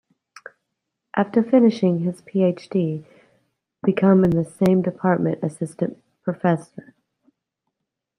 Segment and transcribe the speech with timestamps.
[1.15, 3.05] After finishing his PhD
[3.83, 6.95] become in the same department Assistant Professor.